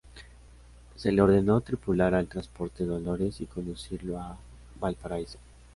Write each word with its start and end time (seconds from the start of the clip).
Se 0.95 1.11
le 1.11 1.21
ordenó 1.21 1.61
tripular 1.61 2.15
al 2.15 2.25
transporte 2.27 2.85
Dolores 2.85 3.39
y 3.39 3.45
conducirlo 3.45 4.17
a 4.19 4.35
Valparaíso. 4.79 5.37